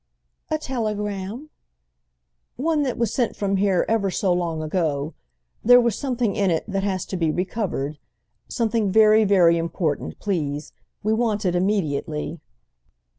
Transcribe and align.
"A 0.49 0.57
telegram?" 0.57 1.51
"One 2.55 2.81
that 2.81 2.97
was 2.97 3.13
sent 3.13 3.35
from 3.35 3.57
here 3.57 3.85
ever 3.87 4.09
so 4.09 4.33
long 4.33 4.63
ago. 4.63 5.13
There 5.63 5.79
was 5.79 5.95
something 5.95 6.35
in 6.35 6.49
it 6.49 6.63
that 6.67 6.81
has 6.81 7.05
to 7.05 7.17
be 7.17 7.29
recovered. 7.29 7.99
Something 8.47 8.91
very, 8.91 9.25
very 9.25 9.59
important, 9.59 10.17
please—we 10.17 11.13
want 11.13 11.45
it 11.45 11.53
immediately." 11.55 12.39